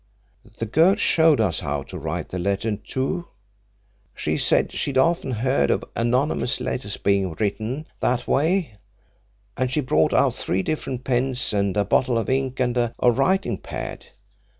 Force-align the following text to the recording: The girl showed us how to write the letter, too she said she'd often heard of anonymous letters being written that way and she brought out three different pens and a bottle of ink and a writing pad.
The 0.57 0.65
girl 0.65 0.95
showed 0.95 1.39
us 1.39 1.59
how 1.59 1.83
to 1.83 1.95
write 1.99 2.29
the 2.29 2.39
letter, 2.39 2.75
too 2.75 3.27
she 4.15 4.35
said 4.35 4.71
she'd 4.71 4.97
often 4.97 5.29
heard 5.29 5.69
of 5.69 5.83
anonymous 5.95 6.59
letters 6.59 6.97
being 6.97 7.33
written 7.33 7.85
that 7.99 8.27
way 8.27 8.77
and 9.55 9.69
she 9.69 9.79
brought 9.79 10.11
out 10.15 10.33
three 10.33 10.63
different 10.63 11.03
pens 11.03 11.53
and 11.53 11.77
a 11.77 11.85
bottle 11.85 12.17
of 12.17 12.31
ink 12.31 12.59
and 12.59 12.75
a 12.77 12.93
writing 12.99 13.59
pad. 13.59 14.07